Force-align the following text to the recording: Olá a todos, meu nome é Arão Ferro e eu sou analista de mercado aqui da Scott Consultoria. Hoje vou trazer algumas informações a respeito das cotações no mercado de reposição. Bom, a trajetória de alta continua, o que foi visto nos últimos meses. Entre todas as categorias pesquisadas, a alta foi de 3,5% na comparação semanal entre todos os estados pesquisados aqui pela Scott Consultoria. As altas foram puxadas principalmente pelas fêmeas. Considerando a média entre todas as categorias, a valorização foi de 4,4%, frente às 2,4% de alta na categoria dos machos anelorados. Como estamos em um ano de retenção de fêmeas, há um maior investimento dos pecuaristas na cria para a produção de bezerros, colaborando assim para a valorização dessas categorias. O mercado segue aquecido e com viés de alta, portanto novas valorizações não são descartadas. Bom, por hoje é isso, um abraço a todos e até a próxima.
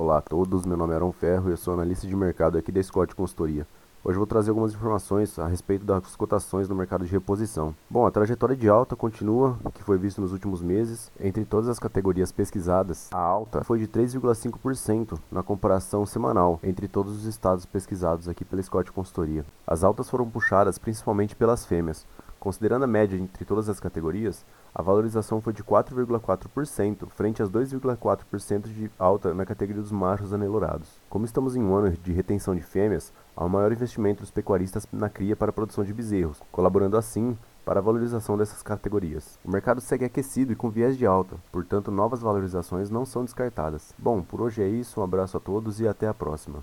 Olá 0.00 0.18
a 0.18 0.20
todos, 0.20 0.64
meu 0.64 0.76
nome 0.76 0.92
é 0.92 0.94
Arão 0.94 1.10
Ferro 1.10 1.48
e 1.48 1.52
eu 1.54 1.56
sou 1.56 1.74
analista 1.74 2.06
de 2.06 2.14
mercado 2.14 2.56
aqui 2.56 2.70
da 2.70 2.80
Scott 2.80 3.16
Consultoria. 3.16 3.66
Hoje 4.04 4.16
vou 4.16 4.28
trazer 4.28 4.50
algumas 4.50 4.72
informações 4.72 5.36
a 5.40 5.48
respeito 5.48 5.84
das 5.84 6.14
cotações 6.14 6.68
no 6.68 6.76
mercado 6.76 7.04
de 7.04 7.10
reposição. 7.10 7.74
Bom, 7.90 8.06
a 8.06 8.10
trajetória 8.12 8.54
de 8.54 8.68
alta 8.68 8.94
continua, 8.94 9.58
o 9.64 9.72
que 9.72 9.82
foi 9.82 9.98
visto 9.98 10.20
nos 10.20 10.32
últimos 10.32 10.62
meses. 10.62 11.10
Entre 11.18 11.44
todas 11.44 11.68
as 11.68 11.80
categorias 11.80 12.30
pesquisadas, 12.30 13.08
a 13.12 13.18
alta 13.18 13.64
foi 13.64 13.80
de 13.80 13.88
3,5% 13.88 15.18
na 15.32 15.42
comparação 15.42 16.06
semanal 16.06 16.60
entre 16.62 16.86
todos 16.86 17.16
os 17.16 17.24
estados 17.24 17.66
pesquisados 17.66 18.28
aqui 18.28 18.44
pela 18.44 18.62
Scott 18.62 18.92
Consultoria. 18.92 19.44
As 19.66 19.82
altas 19.82 20.08
foram 20.08 20.30
puxadas 20.30 20.78
principalmente 20.78 21.34
pelas 21.34 21.66
fêmeas. 21.66 22.06
Considerando 22.40 22.84
a 22.84 22.86
média 22.86 23.16
entre 23.16 23.44
todas 23.44 23.68
as 23.68 23.80
categorias, 23.80 24.44
a 24.74 24.80
valorização 24.80 25.40
foi 25.40 25.52
de 25.52 25.64
4,4%, 25.64 27.08
frente 27.08 27.42
às 27.42 27.50
2,4% 27.50 28.68
de 28.68 28.90
alta 28.98 29.34
na 29.34 29.44
categoria 29.44 29.82
dos 29.82 29.90
machos 29.90 30.32
anelorados. 30.32 30.88
Como 31.10 31.24
estamos 31.24 31.56
em 31.56 31.62
um 31.62 31.74
ano 31.74 31.90
de 31.90 32.12
retenção 32.12 32.54
de 32.54 32.62
fêmeas, 32.62 33.12
há 33.36 33.44
um 33.44 33.48
maior 33.48 33.72
investimento 33.72 34.20
dos 34.20 34.30
pecuaristas 34.30 34.86
na 34.92 35.08
cria 35.08 35.34
para 35.34 35.50
a 35.50 35.52
produção 35.52 35.84
de 35.84 35.92
bezerros, 35.92 36.40
colaborando 36.52 36.96
assim 36.96 37.36
para 37.64 37.80
a 37.80 37.82
valorização 37.82 38.38
dessas 38.38 38.62
categorias. 38.62 39.38
O 39.44 39.50
mercado 39.50 39.80
segue 39.80 40.04
aquecido 40.04 40.52
e 40.52 40.56
com 40.56 40.70
viés 40.70 40.96
de 40.96 41.04
alta, 41.04 41.36
portanto 41.52 41.90
novas 41.90 42.20
valorizações 42.20 42.88
não 42.88 43.04
são 43.04 43.24
descartadas. 43.24 43.92
Bom, 43.98 44.22
por 44.22 44.40
hoje 44.40 44.62
é 44.62 44.68
isso, 44.68 45.00
um 45.00 45.04
abraço 45.04 45.36
a 45.36 45.40
todos 45.40 45.78
e 45.80 45.86
até 45.86 46.08
a 46.08 46.14
próxima. 46.14 46.62